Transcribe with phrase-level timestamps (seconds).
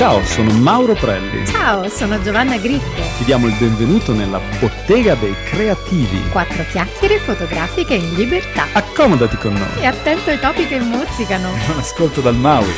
[0.00, 1.46] Ciao, sono Mauro Prelli.
[1.46, 3.02] Ciao, sono Giovanna Gritto.
[3.18, 6.26] Ti diamo il benvenuto nella Bottega dei Creativi.
[6.30, 8.64] Quattro chiacchiere fotografiche in libertà.
[8.72, 9.82] Accomodati con noi.
[9.82, 11.50] E attento ai topi che mozzicano.
[11.66, 12.72] Buon ascolto dal Maui.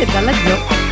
[0.00, 0.84] E dalla Gio.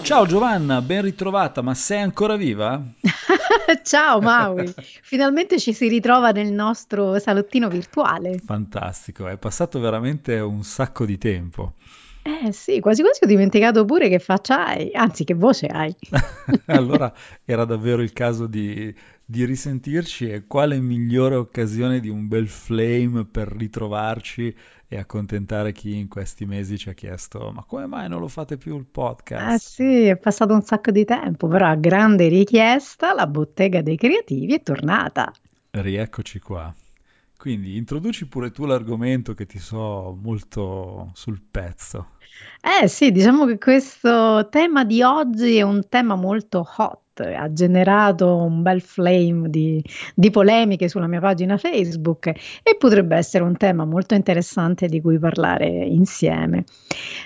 [0.00, 2.82] Ciao Giovanna, ben ritrovata, ma sei ancora viva?
[3.82, 4.72] Ciao Maui,
[5.02, 8.38] finalmente ci si ritrova nel nostro salottino virtuale.
[8.44, 11.74] Fantastico, è passato veramente un sacco di tempo.
[12.26, 15.94] Eh sì, quasi quasi ho dimenticato pure che faccia hai, anzi che voce hai.
[16.66, 17.12] allora
[17.44, 23.26] era davvero il caso di, di risentirci e quale migliore occasione di un bel flame
[23.26, 24.54] per ritrovarci
[24.88, 28.56] e accontentare chi in questi mesi ci ha chiesto ma come mai non lo fate
[28.56, 29.42] più il podcast?
[29.44, 33.96] Ah sì, è passato un sacco di tempo, però a grande richiesta la bottega dei
[33.96, 35.30] creativi è tornata.
[35.70, 36.74] Rieccoci qua.
[37.36, 42.13] Quindi introduci pure tu l'argomento che ti so molto sul pezzo.
[42.62, 48.36] Eh sì, diciamo che questo tema di oggi è un tema molto hot ha generato
[48.36, 49.82] un bel flame di,
[50.14, 55.18] di, polemiche sulla mia pagina Facebook e potrebbe essere un tema molto interessante di cui
[55.18, 56.64] parlare insieme.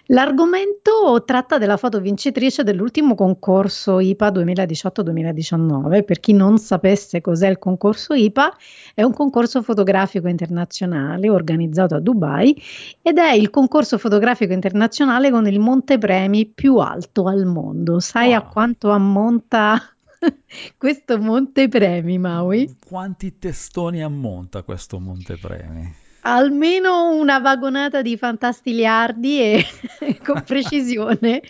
[0.06, 6.04] L'argomento tratta della foto vincitrice dell'ultimo concorso IPA 2018-2019.
[6.04, 8.56] Per chi non sapesse cos'è il concorso IPA,
[8.94, 12.60] è un concorso fotografico internazionale organizzato a Dubai
[13.02, 18.00] ed è il concorso fotografico internazionale con il montepremi più alto al mondo.
[18.00, 18.38] Sai wow.
[18.38, 19.77] a quanto ammonta
[20.76, 22.76] questo montepremi, Maui?
[22.86, 25.94] Quanti testoni ammonta questo montepremi?
[26.22, 29.66] Almeno una vagonata di fantastiliardi e
[30.24, 31.40] con precisione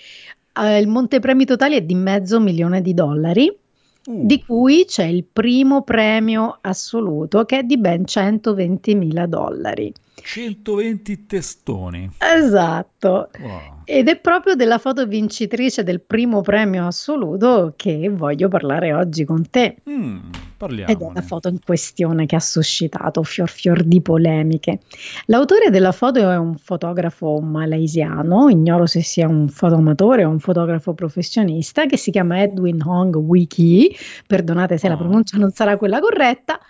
[0.61, 3.57] eh, il montepremi totale è di mezzo milione di dollari.
[4.05, 4.27] Uh.
[4.27, 9.93] Di cui c'è il primo premio assoluto che è di ben 120 mila dollari.
[10.23, 12.11] 120 testoni.
[12.19, 13.31] Esatto.
[13.41, 13.83] Wow.
[13.85, 19.49] Ed è proprio della foto vincitrice del primo premio assoluto che voglio parlare oggi con
[19.49, 19.77] te.
[19.89, 20.93] Mm, parliamo.
[20.93, 24.81] Ed è la foto in questione che ha suscitato fior fior di polemiche.
[25.27, 30.93] L'autore della foto è un fotografo malaysiano, ignoro se sia un fotoamatore o un fotografo
[30.93, 33.97] professionista, che si chiama Edwin Hong Wiki,
[34.27, 34.91] perdonate se oh.
[34.91, 36.61] la pronuncia non sarà quella corretta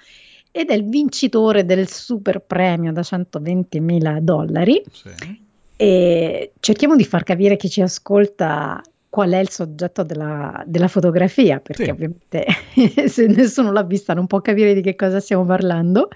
[0.50, 4.82] ed è il vincitore del super premio da 120 mila dollari.
[4.90, 5.46] Sì.
[5.76, 11.60] E cerchiamo di far capire chi ci ascolta qual è il soggetto della, della fotografia,
[11.60, 11.90] perché sì.
[11.90, 12.46] ovviamente
[13.08, 16.08] se nessuno l'ha vista non può capire di che cosa stiamo parlando.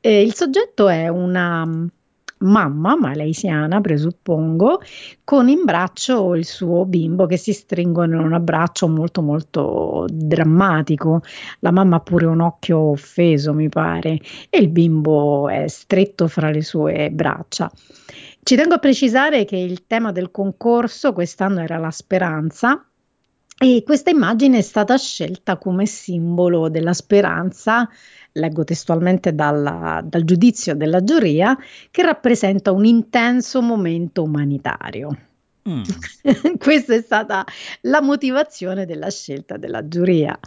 [0.00, 1.88] E il soggetto è una
[2.40, 4.80] mamma malaysiana, presuppongo,
[5.24, 11.22] con in braccio il suo bimbo che si stringono in un abbraccio molto molto drammatico.
[11.60, 14.18] La mamma ha pure un occhio offeso, mi pare,
[14.48, 17.70] e il bimbo è stretto fra le sue braccia.
[18.42, 22.89] Ci tengo a precisare che il tema del concorso quest'anno era la speranza
[23.62, 27.86] e questa immagine è stata scelta come simbolo della speranza
[28.32, 31.56] leggo testualmente dalla, dal giudizio della giuria,
[31.90, 35.29] che rappresenta un intenso momento umanitario.
[35.68, 35.82] Mm.
[36.58, 37.44] Questa è stata
[37.82, 40.38] la motivazione della scelta della giuria.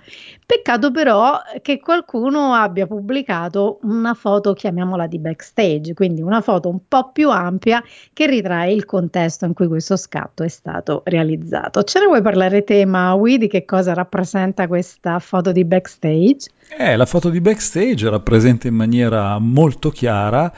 [0.45, 6.79] Peccato però che qualcuno abbia pubblicato una foto, chiamiamola di backstage, quindi una foto un
[6.87, 11.83] po' più ampia che ritrae il contesto in cui questo scatto è stato realizzato.
[11.83, 16.49] Ce ne vuoi parlare te, Maui, di che cosa rappresenta questa foto di backstage?
[16.77, 20.51] Eh, la foto di backstage rappresenta in maniera molto chiara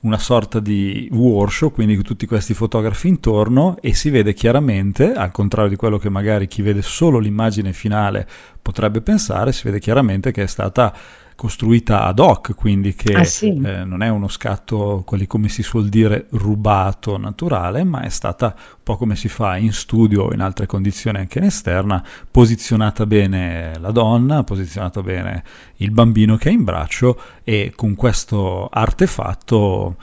[0.00, 5.70] una sorta di workshop, quindi tutti questi fotografi intorno e si vede chiaramente, al contrario
[5.70, 8.26] di quello che magari chi vede solo l'immagine finale
[8.62, 10.94] potrebbe pensare, si vede chiaramente che è stata
[11.40, 13.48] costruita ad hoc, quindi che ah, sì.
[13.48, 18.54] eh, non è uno scatto, quelli come si suol dire, rubato, naturale, ma è stata
[18.54, 23.06] un po' come si fa in studio o in altre condizioni anche in esterna, posizionata
[23.06, 25.42] bene la donna, posizionato bene
[25.76, 29.96] il bambino che è in braccio e con questo artefatto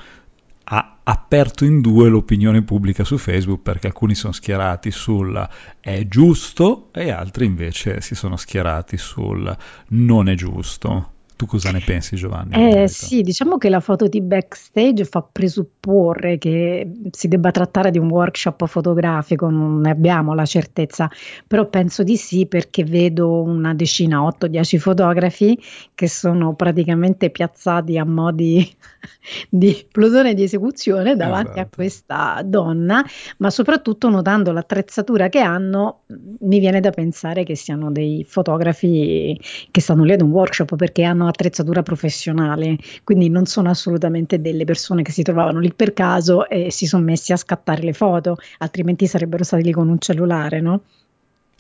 [0.70, 5.48] ha aperto in due l'opinione pubblica su Facebook perché alcuni sono schierati sul
[5.80, 9.56] è giusto e altri invece si sono schierati sul
[9.90, 11.12] non è giusto.
[11.38, 12.56] Tu cosa ne pensi Giovanni?
[12.56, 18.00] Eh, sì, diciamo che la foto di backstage fa presupporre che si debba trattare di
[18.00, 21.08] un workshop fotografico, non ne abbiamo la certezza,
[21.46, 25.60] però penso di sì perché vedo una decina, 8-10 fotografi
[25.94, 28.76] che sono praticamente piazzati a modi
[29.48, 31.60] di plotone di esecuzione davanti esatto.
[31.60, 33.06] a questa donna,
[33.38, 36.02] ma soprattutto notando l'attrezzatura che hanno,
[36.40, 39.40] mi viene da pensare che siano dei fotografi
[39.70, 44.66] che stanno lì ad un workshop perché hanno attrezzatura professionale, quindi non sono assolutamente delle
[44.66, 48.38] persone che si trovavano lì per caso e si sono messi a scattare le foto,
[48.60, 50.82] altrimenti sarebbero stati lì con un cellulare, no?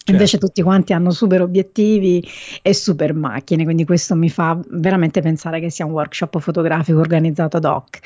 [0.07, 0.11] Certo.
[0.11, 2.25] Invece tutti quanti hanno super obiettivi
[2.61, 7.57] e super macchine, quindi questo mi fa veramente pensare che sia un workshop fotografico organizzato
[7.57, 7.99] ad hoc.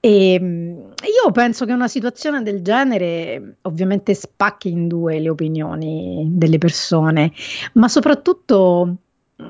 [0.00, 6.26] E ehm, io penso che una situazione del genere ovviamente spacchi in due le opinioni
[6.30, 7.32] delle persone,
[7.74, 8.96] ma soprattutto
[9.36, 9.44] eh,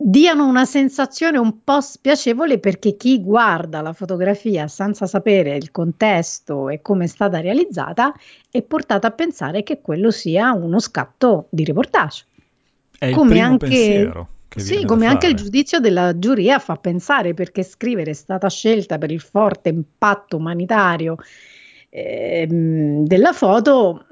[0.00, 6.68] diano una sensazione un po' spiacevole perché chi guarda la fotografia senza sapere il contesto
[6.68, 8.14] e come è stata realizzata
[8.48, 12.26] è portato a pensare che quello sia uno scatto di reportage.
[12.96, 14.12] È come anche
[14.54, 19.10] sì, come anche il giudizio della giuria fa pensare perché scrivere è stata scelta per
[19.10, 21.16] il forte impatto umanitario
[21.90, 24.06] eh, della foto,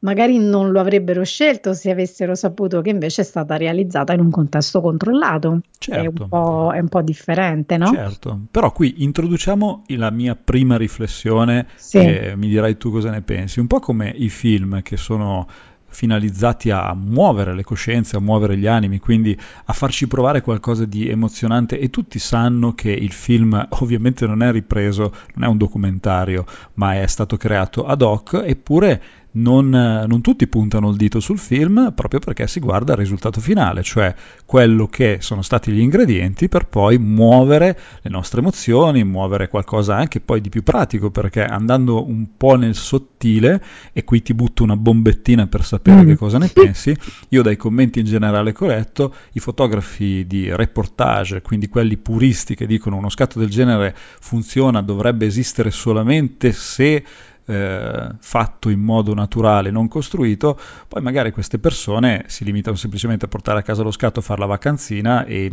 [0.00, 4.30] magari non lo avrebbero scelto se avessero saputo che invece è stata realizzata in un
[4.30, 5.60] contesto controllato.
[5.78, 6.00] Certo.
[6.00, 6.72] È, un certo.
[6.72, 7.86] è, un po', differente, no?
[7.86, 11.98] Certo, però qui introduciamo la mia prima riflessione sì.
[11.98, 13.60] e mi dirai tu cosa ne pensi.
[13.60, 15.46] Un po' come i film che sono
[15.94, 21.08] finalizzati a muovere le coscienze, a muovere gli animi, quindi a farci provare qualcosa di
[21.08, 26.44] emozionante e tutti sanno che il film ovviamente non è ripreso, non è un documentario,
[26.74, 29.02] ma è stato creato ad hoc, eppure
[29.36, 33.82] non, non, tutti puntano il dito sul film proprio perché si guarda il risultato finale,
[33.82, 34.14] cioè
[34.44, 40.20] quello che sono stati gli ingredienti per poi muovere le nostre emozioni, muovere qualcosa anche
[40.20, 44.76] poi di più pratico, perché andando un po' nel sottile, e qui ti butto una
[44.76, 46.06] bombettina per sapere mm.
[46.06, 46.96] che cosa ne pensi,
[47.30, 52.96] io dai commenti in generale corretto, i fotografi di reportage, quindi quelli puristi che dicono
[52.96, 57.04] uno scatto del genere funziona, dovrebbe esistere solamente se
[57.46, 60.58] eh, fatto in modo naturale, non costruito,
[60.88, 64.46] poi magari queste persone si limitano semplicemente a portare a casa lo scatto, fare la
[64.46, 65.50] vacanzina e,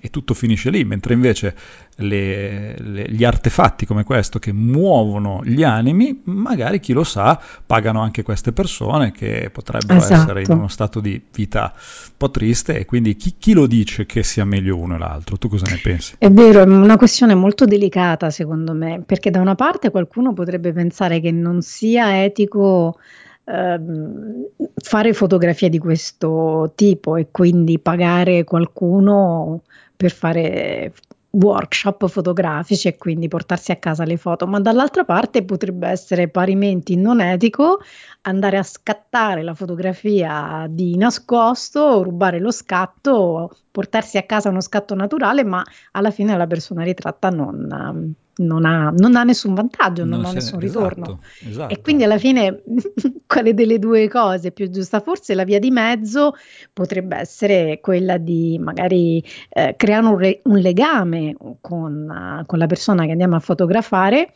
[0.00, 1.54] e tutto finisce lì, mentre invece
[1.96, 8.00] le, le, gli artefatti come questo che muovono gli animi, magari chi lo sa, pagano
[8.00, 10.20] anche queste persone che potrebbero esatto.
[10.20, 14.06] essere in uno stato di vita un po' triste e quindi chi, chi lo dice
[14.06, 15.36] che sia meglio uno e l'altro?
[15.36, 16.14] Tu cosa ne pensi?
[16.18, 20.72] È vero, è una questione molto delicata secondo me, perché da una parte qualcuno potrebbe
[20.72, 22.98] pensare che non sia etico
[23.44, 29.62] ehm, fare fotografie di questo tipo e quindi pagare qualcuno
[29.96, 30.92] per fare
[31.34, 36.96] workshop fotografici e quindi portarsi a casa le foto, ma dall'altra parte potrebbe essere parimenti
[36.96, 37.80] non etico
[38.22, 44.94] andare a scattare la fotografia di nascosto, rubare lo scatto, portarsi a casa uno scatto
[44.94, 50.20] naturale, ma alla fine la persona ritratta non, non, ha, non ha, nessun vantaggio, non,
[50.20, 51.04] non ha nessun ritorno.
[51.04, 51.74] Esatto, esatto.
[51.74, 52.62] E quindi alla fine
[53.26, 55.00] quale delle due cose è più giusta?
[55.00, 56.34] Forse la via di mezzo
[56.72, 62.66] potrebbe essere quella di magari eh, creare un, re, un legame con, uh, con la
[62.66, 64.32] persona che andiamo a fotografare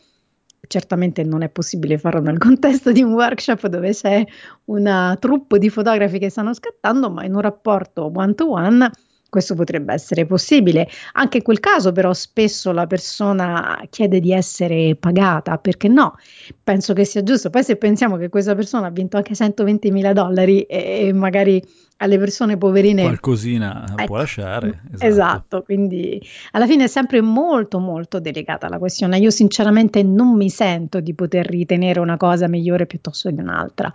[0.67, 4.23] certamente non è possibile farlo nel contesto di un workshop dove c'è
[4.65, 8.91] una troupe di fotografi che stanno scattando, ma in un rapporto one to one
[9.29, 10.87] questo potrebbe essere possibile.
[11.13, 16.15] Anche in quel caso, però, spesso la persona chiede di essere pagata, perché no?
[16.63, 17.49] Penso che sia giusto.
[17.49, 21.63] Poi, se pensiamo che questa persona ha vinto anche 120 mila dollari e, magari
[22.01, 25.05] alle persone poverine qualcosina ecco, può lasciare esatto.
[25.05, 25.61] esatto.
[25.63, 26.21] quindi
[26.51, 31.13] alla fine è sempre molto molto delicata la questione io sinceramente non mi sento di
[31.13, 33.91] poter ritenere una cosa migliore piuttosto di un'altra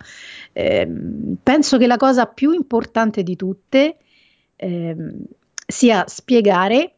[0.53, 0.87] eh,
[1.41, 3.97] penso che la cosa più importante di tutte
[4.55, 4.95] eh,
[5.67, 6.93] sia spiegare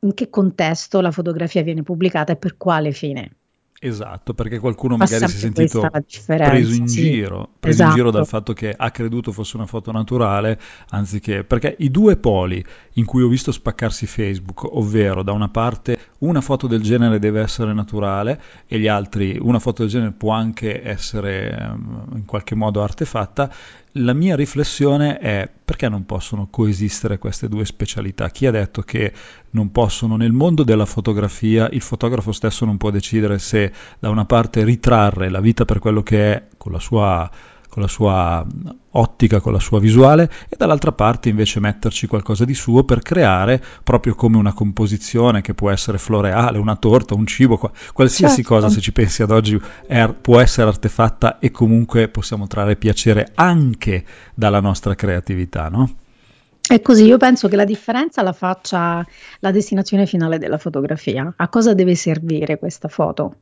[0.00, 3.30] in che contesto la fotografia viene pubblicata e per quale fine
[3.78, 5.86] Esatto, perché qualcuno magari si è sentito
[6.24, 7.02] preso in sì.
[7.02, 7.90] giro, preso esatto.
[7.90, 10.58] in giro dal fatto che ha creduto fosse una foto naturale,
[10.90, 12.64] anziché perché i due poli
[12.94, 17.42] in cui ho visto spaccarsi Facebook, ovvero da una parte una foto del genere deve
[17.42, 22.54] essere naturale e gli altri una foto del genere può anche essere um, in qualche
[22.54, 23.50] modo artefatta,
[23.98, 28.30] la mia riflessione è perché non possono coesistere queste due specialità?
[28.30, 29.12] Chi ha detto che
[29.56, 34.26] non possono nel mondo della fotografia, il fotografo stesso non può decidere se da una
[34.26, 37.30] parte ritrarre la vita per quello che è con la sua
[37.68, 38.46] con la sua
[38.92, 43.62] ottica, con la sua visuale e dall'altra parte invece metterci qualcosa di suo per creare
[43.82, 47.58] proprio come una composizione che può essere floreale, una torta, un cibo,
[47.92, 48.54] qualsiasi certo.
[48.54, 53.32] cosa se ci pensi ad oggi è, può essere artefatta e comunque possiamo trarre piacere
[53.34, 55.96] anche dalla nostra creatività, no?
[56.68, 59.06] È così, io penso che la differenza la faccia
[59.40, 61.32] la destinazione finale della fotografia.
[61.36, 63.36] A cosa deve servire questa foto?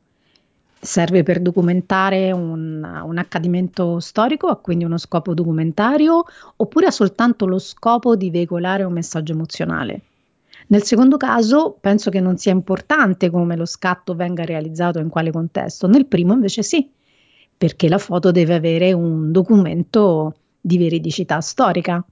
[0.85, 6.23] serve per documentare un, un, accadimento storico, ha quindi uno scopo documentario,
[6.57, 10.01] oppure ha soltanto lo scopo di veicolare un messaggio emozionale?
[10.67, 15.31] Nel secondo caso penso che non sia importante come lo scatto venga realizzato in quale
[15.31, 16.89] contesto, nel primo invece sì,
[17.57, 22.03] perché la foto deve avere un documento di veridicità storica.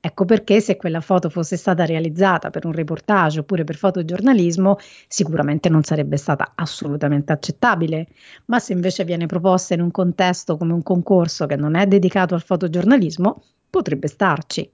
[0.00, 4.78] Ecco perché se quella foto fosse stata realizzata per un reportage oppure per fotogiornalismo,
[5.08, 8.06] sicuramente non sarebbe stata assolutamente accettabile,
[8.44, 12.34] ma se invece viene proposta in un contesto come un concorso che non è dedicato
[12.34, 14.70] al fotogiornalismo, potrebbe starci.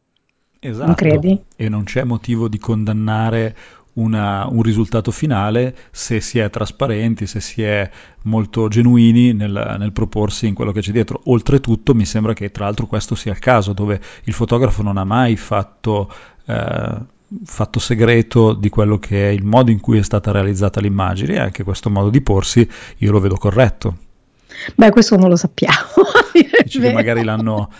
[0.61, 0.87] Esatto.
[0.87, 1.43] Non credi?
[1.57, 3.57] E non c'è motivo di condannare
[3.95, 7.89] una, un risultato finale se si è trasparenti, se si è
[8.23, 11.21] molto genuini nel, nel, proporsi in quello che c'è dietro.
[11.25, 15.05] Oltretutto mi sembra che tra l'altro questo sia il caso dove il fotografo non ha
[15.05, 16.13] mai fatto,
[16.47, 16.97] eh,
[17.45, 21.39] fatto segreto di quello che è il modo in cui è stata realizzata l'immagine e
[21.39, 23.99] anche questo modo di porsi io lo vedo corretto.
[24.75, 25.89] Beh, questo non lo sappiamo.
[26.63, 27.71] Dici che magari l'hanno,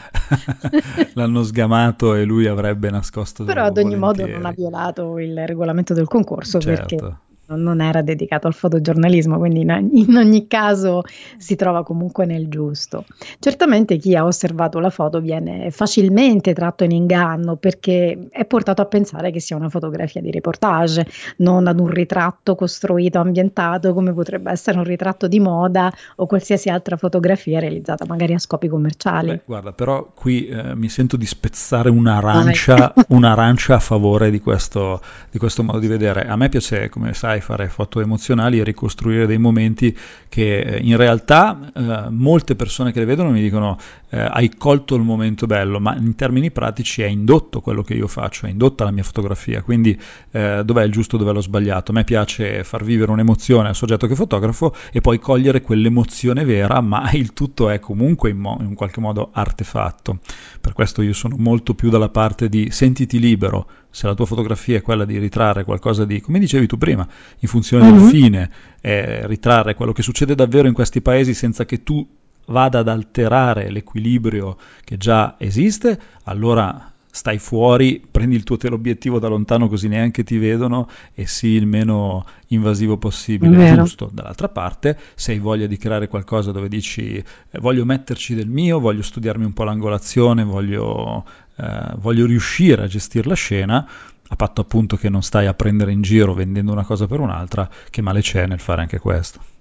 [1.15, 3.45] l'hanno, sgamato e lui avrebbe nascosto.
[3.45, 4.31] Però ad ogni volentieri.
[4.31, 6.97] modo non ha violato il regolamento del concorso certo.
[6.97, 7.17] perché
[7.47, 11.03] non era dedicato al fotogiornalismo, quindi in, ogni caso
[11.37, 13.05] si trova comunque nel giusto.
[13.39, 18.87] Certamente chi ha osservato la foto viene facilmente tratto in inganno perché è portato a
[18.87, 21.07] pensare che sia una fotografia di reportage,
[21.39, 26.69] non ad un ritratto costruito, ambientato come potrebbe essere un ritratto di moda o qualsiasi
[26.71, 29.29] altra fotografia realizzata magari a scopi commerciali.
[29.29, 35.01] Beh, guarda, però qui eh, mi sento di spezzare un'arancia, un'arancia a favore di questo,
[35.31, 36.27] di questo modo di vedere.
[36.27, 39.97] A me piace, come sai, sai fare foto emozionali e ricostruire dei momenti
[40.29, 43.79] che eh, in realtà eh, molte persone che le vedono mi dicono
[44.11, 48.07] eh, hai colto il momento bello, ma in termini pratici è indotto quello che io
[48.07, 49.99] faccio, è indotta la mia fotografia, quindi
[50.31, 51.91] eh, dov'è il giusto, dov'è lo sbagliato.
[51.91, 56.81] A me piace far vivere un'emozione al soggetto che fotografo e poi cogliere quell'emozione vera,
[56.81, 60.19] ma il tutto è comunque in, mo- in qualche modo artefatto.
[60.61, 64.79] Per questo io sono molto più dalla parte di sentiti libero, se la tua fotografia
[64.79, 67.07] è quella di ritrarre qualcosa di, come dicevi tu prima,
[67.39, 68.01] in funzione mm-hmm.
[68.01, 72.05] del fine, eh, ritrarre quello che succede davvero in questi paesi senza che tu
[72.47, 79.29] vada ad alterare l'equilibrio che già esiste, allora stai fuori, prendi il tuo teleobiettivo da
[79.29, 83.73] lontano così neanche ti vedono e sii il meno invasivo possibile.
[83.77, 84.11] Giusto.
[84.13, 87.25] Dall'altra parte, se hai voglia di creare qualcosa dove dici eh,
[87.61, 91.25] voglio metterci del mio, voglio studiarmi un po' l'angolazione, voglio
[91.57, 93.89] eh, voglio riuscire a gestire la scena,
[94.27, 97.69] a patto appunto che non stai a prendere in giro vendendo una cosa per un'altra,
[97.91, 99.54] che male c'è nel fare anche questo.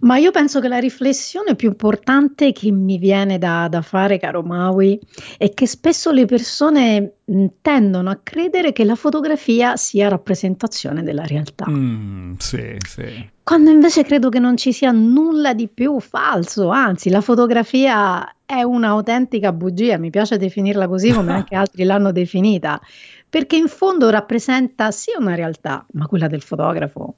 [0.00, 4.42] Ma io penso che la riflessione più importante che mi viene da, da fare, caro
[4.42, 4.98] Maui,
[5.38, 11.24] è che spesso le persone mh, tendono a credere che la fotografia sia rappresentazione della
[11.24, 11.66] realtà.
[11.70, 13.30] Mm, sì, sì.
[13.44, 18.62] Quando invece credo che non ci sia nulla di più falso, anzi, la fotografia è
[18.62, 22.80] un'autentica bugia, mi piace definirla così come anche altri l'hanno definita,
[23.28, 27.14] perché in fondo rappresenta sì una realtà, ma quella del fotografo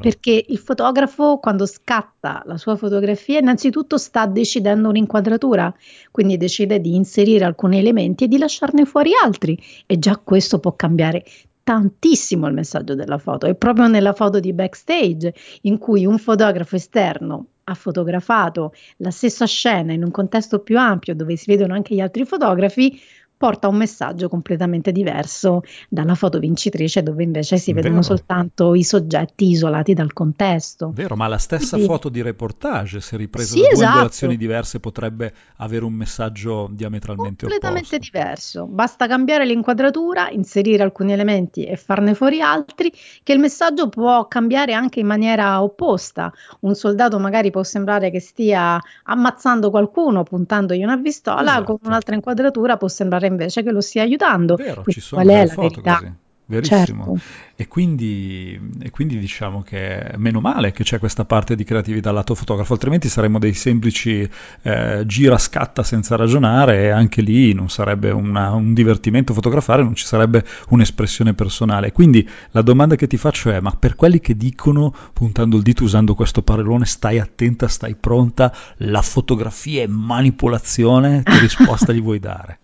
[0.00, 5.74] perché il fotografo quando scatta la sua fotografia innanzitutto sta decidendo un'inquadratura,
[6.10, 10.74] quindi decide di inserire alcuni elementi e di lasciarne fuori altri e già questo può
[10.74, 11.24] cambiare
[11.62, 13.46] tantissimo il messaggio della foto.
[13.46, 19.46] È proprio nella foto di backstage in cui un fotografo esterno ha fotografato la stessa
[19.46, 23.00] scena in un contesto più ampio dove si vedono anche gli altri fotografi,
[23.36, 28.06] porta un messaggio completamente diverso dalla foto vincitrice dove invece si vedono Vero.
[28.06, 30.90] soltanto i soggetti isolati dal contesto.
[30.94, 33.90] Vero, ma la stessa Quindi, foto di reportage, se ripresa sì, da due esatto.
[33.90, 38.10] angolazioni diverse, potrebbe avere un messaggio diametralmente completamente opposto.
[38.12, 38.66] diverso.
[38.66, 44.72] Basta cambiare l'inquadratura, inserire alcuni elementi e farne fuori altri, che il messaggio può cambiare
[44.72, 46.32] anche in maniera opposta.
[46.60, 51.64] Un soldato magari può sembrare che stia ammazzando qualcuno puntandogli una pistola, esatto.
[51.64, 54.56] con un'altra inquadratura può sembrare invece che lo stia aiutando.
[54.56, 55.98] Vero, Quindi, ci sono qual è la foto verità?
[55.98, 56.12] Così.
[56.46, 57.04] Verissimo.
[57.04, 57.20] Certo.
[57.56, 62.34] E, quindi, e, quindi, diciamo che meno male che c'è questa parte di creatività lato
[62.34, 64.28] fotografo, altrimenti saremmo dei semplici
[64.62, 69.94] eh, gira scatta senza ragionare e anche lì non sarebbe una, un divertimento fotografare, non
[69.94, 71.92] ci sarebbe un'espressione personale.
[71.92, 75.84] Quindi la domanda che ti faccio è, ma per quelli che dicono, puntando il dito
[75.84, 82.18] usando questo parolone, stai attenta, stai pronta, la fotografia è manipolazione, che risposta gli vuoi
[82.18, 82.58] dare?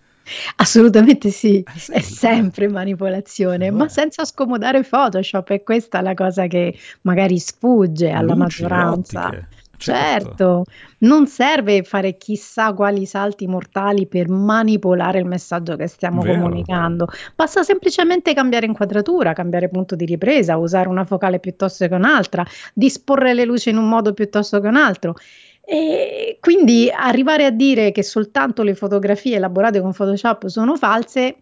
[0.57, 6.15] Assolutamente sì, eh sì, è sempre manipolazione, ma senza scomodare Photoshop, e questa è la
[6.15, 9.27] cosa che magari sfugge alla Luci, maggioranza.
[9.27, 9.49] Ottiche.
[9.81, 10.27] Certo.
[10.29, 10.65] certo.
[10.99, 16.35] non serve fare chissà quali salti mortali per manipolare il messaggio che stiamo Vero.
[16.35, 22.45] comunicando, basta semplicemente cambiare inquadratura, cambiare punto di ripresa, usare una focale piuttosto che un'altra,
[22.75, 25.15] disporre le luci in un modo piuttosto che un altro.
[25.63, 31.37] E quindi arrivare a dire che soltanto le fotografie elaborate con Photoshop sono false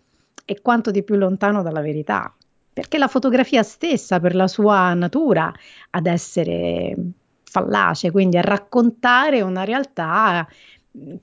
[0.45, 2.35] è quanto di più lontano dalla verità,
[2.73, 5.53] perché la fotografia stessa per la sua natura
[5.91, 6.95] ad essere
[7.45, 10.47] fallace, quindi a raccontare una realtà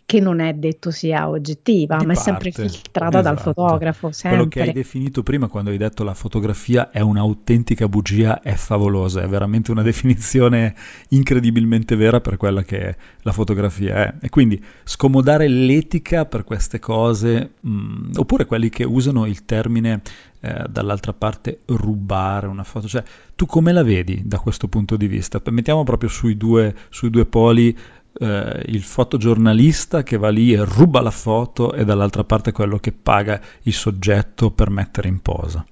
[0.06, 2.30] che non è detto sia oggettiva, Di ma parte.
[2.30, 3.22] è sempre filtrata esatto.
[3.22, 4.12] dal fotografo.
[4.12, 4.30] Sempre.
[4.30, 9.22] Quello che hai definito prima quando hai detto la fotografia è un'autentica bugia è favolosa,
[9.22, 10.76] è veramente una definizione
[11.10, 14.14] incredibilmente vera per quella che la fotografia è.
[14.22, 20.02] E quindi scomodare l'etica per queste cose, mh, mm, oppure quelli che usano il termine
[20.42, 23.04] eh, dall'altra parte rubare una foto, cioè
[23.36, 25.42] tu come la vedi da questo punto di vista?
[25.50, 27.76] Mettiamo proprio sui due, sui due poli
[28.18, 32.92] eh, il fotogiornalista che va lì e ruba la foto e dall'altra parte quello che
[32.92, 35.66] paga il soggetto per mettere in posa.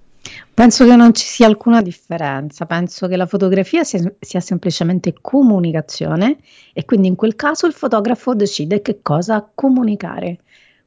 [0.53, 6.37] Penso che non ci sia alcuna differenza, penso che la fotografia sia, sia, semplicemente comunicazione
[6.73, 10.39] e quindi in quel caso il fotografo decide che cosa comunicare.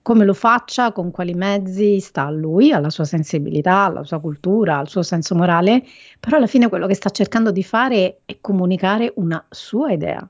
[0.03, 4.79] Come lo faccia, con quali mezzi, sta a lui, alla sua sensibilità, alla sua cultura,
[4.79, 5.85] al suo senso morale,
[6.21, 10.27] però alla fine quello che sta cercando di fare è comunicare una sua idea.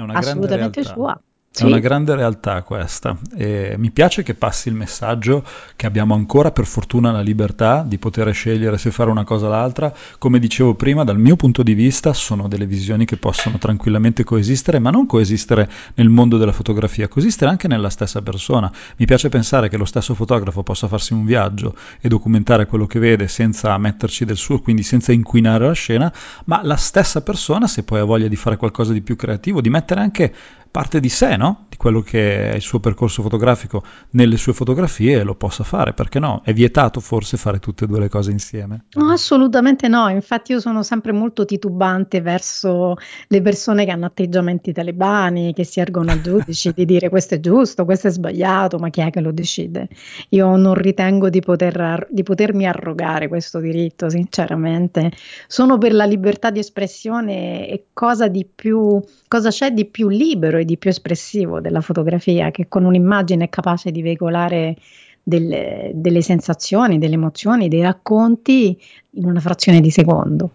[0.00, 1.20] È una Assolutamente sua.
[1.52, 1.64] Sì.
[1.64, 6.52] È una grande realtà questa e mi piace che passi il messaggio che abbiamo ancora
[6.52, 9.92] per fortuna la libertà di poter scegliere se fare una cosa o l'altra.
[10.18, 14.78] Come dicevo prima, dal mio punto di vista sono delle visioni che possono tranquillamente coesistere,
[14.78, 18.70] ma non coesistere nel mondo della fotografia, coesistere anche nella stessa persona.
[18.98, 23.00] Mi piace pensare che lo stesso fotografo possa farsi un viaggio e documentare quello che
[23.00, 26.12] vede senza metterci del suo, quindi senza inquinare la scena,
[26.44, 29.68] ma la stessa persona, se poi ha voglia di fare qualcosa di più creativo, di
[29.68, 30.32] mettere anche
[30.70, 31.66] parte di sé, no?
[31.68, 36.18] di quello che è il suo percorso fotografico nelle sue fotografie lo possa fare, perché
[36.18, 36.42] no?
[36.44, 38.84] È vietato forse fare tutte e due le cose insieme?
[38.92, 42.96] No, assolutamente no, infatti io sono sempre molto titubante verso
[43.26, 47.40] le persone che hanno atteggiamenti talebani, che si ergono al giudice di dire questo è
[47.40, 49.88] giusto, questo è sbagliato, ma chi è che lo decide?
[50.30, 55.10] Io non ritengo di, poter, di potermi arrogare questo diritto, sinceramente.
[55.46, 60.58] Sono per la libertà di espressione e cosa, di più, cosa c'è di più libero
[60.60, 64.76] e di più espressivo della fotografia che con un'immagine è capace di veicolare
[65.22, 68.78] delle, delle sensazioni, delle emozioni, dei racconti
[69.12, 70.50] in una frazione di secondo.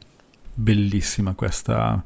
[0.54, 2.02] Bellissima questa,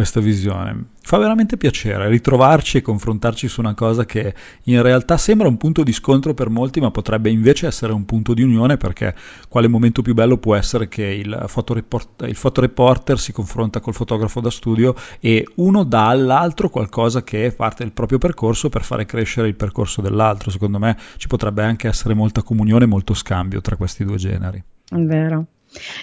[0.00, 0.84] questa visione.
[1.02, 4.34] Fa veramente piacere ritrovarci e confrontarci su una cosa che
[4.64, 8.32] in realtà sembra un punto di scontro per molti, ma potrebbe invece essere un punto
[8.32, 9.14] di unione perché
[9.50, 14.40] quale momento più bello può essere che il, fotoreport- il fotoreporter si confronta col fotografo
[14.40, 19.48] da studio e uno dà all'altro qualcosa che parte del proprio percorso per fare crescere
[19.48, 20.50] il percorso dell'altro.
[20.50, 24.62] Secondo me ci potrebbe anche essere molta comunione, molto scambio tra questi due generi.
[24.88, 25.44] È vero.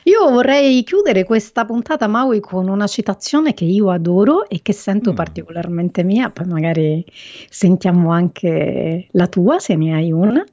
[0.03, 5.11] Io vorrei chiudere questa puntata, Maui, con una citazione che io adoro e che sento
[5.11, 5.15] mm.
[5.15, 7.05] particolarmente mia, poi magari
[7.49, 10.43] sentiamo anche la tua, se ne hai una,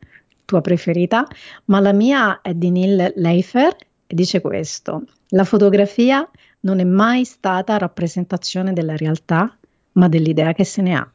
[0.45, 1.27] tua preferita,
[1.67, 6.29] ma la mia è di Neil Leifer e dice questo, la fotografia
[6.61, 9.57] non è mai stata rappresentazione della realtà,
[9.93, 11.09] ma dell'idea che se ne ha.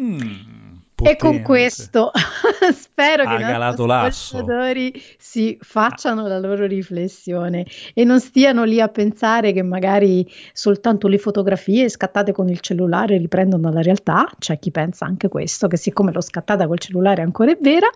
[0.00, 0.57] Mm.
[0.98, 1.16] Potente.
[1.16, 2.10] E con questo
[2.74, 8.88] spero che i nostri ascoltatori si facciano la loro riflessione e non stiano lì a
[8.88, 14.28] pensare che magari soltanto le fotografie scattate con il cellulare riprendono la realtà.
[14.40, 17.86] C'è chi pensa anche questo, che siccome l'ho scattata col cellulare ancora è vera,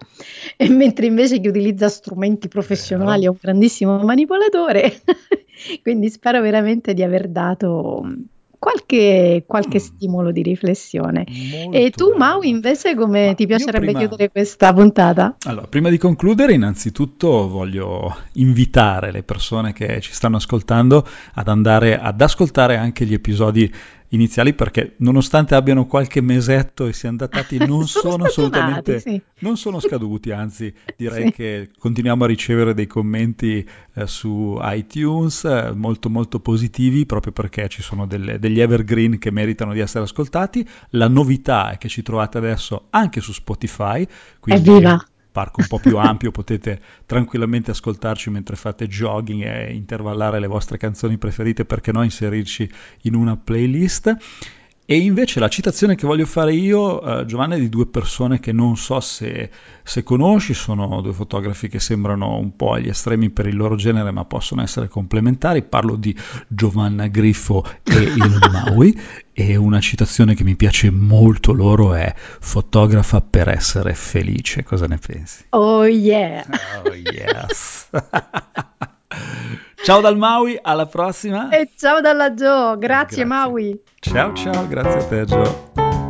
[0.56, 5.02] e mentre invece chi utilizza strumenti professionali è un grandissimo manipolatore.
[5.82, 8.04] Quindi spero veramente di aver dato
[8.62, 9.80] qualche, qualche mm.
[9.80, 11.26] stimolo di riflessione.
[11.26, 12.18] Molto e tu, bello.
[12.18, 13.98] Mau, invece, come Ma ti piacerebbe prima...
[13.98, 15.34] chiudere questa puntata?
[15.46, 21.98] Allora, prima di concludere, innanzitutto voglio invitare le persone che ci stanno ascoltando ad andare
[21.98, 23.68] ad ascoltare anche gli episodi
[24.12, 29.20] iniziali perché nonostante abbiano qualche mesetto e siano datati non sono, sono assolutamente sì.
[29.40, 31.32] non sono scaduti anzi direi sì.
[31.32, 37.68] che continuiamo a ricevere dei commenti eh, su iTunes eh, molto molto positivi proprio perché
[37.68, 42.02] ci sono delle, degli evergreen che meritano di essere ascoltati la novità è che ci
[42.02, 44.06] trovate adesso anche su Spotify
[44.40, 45.04] quindi Evviva!
[45.32, 50.76] Parco un po' più ampio, potete tranquillamente ascoltarci mentre fate jogging e intervallare le vostre
[50.76, 52.70] canzoni preferite, perché no inserirci
[53.02, 54.16] in una playlist.
[54.92, 58.52] E invece la citazione che voglio fare io, uh, Giovanni, è di due persone che
[58.52, 59.48] non so se,
[59.82, 64.10] se, conosci, sono due fotografi che sembrano un po' agli estremi per il loro genere,
[64.10, 65.62] ma possono essere complementari.
[65.62, 66.14] Parlo di
[66.46, 69.00] Giovanna Griffo e Ilon Maui
[69.32, 74.62] e una citazione che mi piace molto loro è fotografa per essere felice.
[74.62, 75.46] Cosa ne pensi?
[75.48, 76.44] Oh yeah!
[76.84, 77.88] Oh yes!
[79.84, 81.48] ciao dal Maui, alla prossima!
[81.50, 83.24] E ciao dalla Jo, grazie, grazie.
[83.24, 83.80] Maui!
[84.00, 86.01] Ciao ciao, grazie a te Gio.